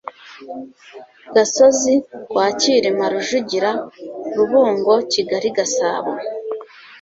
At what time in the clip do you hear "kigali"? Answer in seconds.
5.11-5.49